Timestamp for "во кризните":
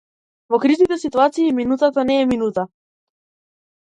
0.53-0.97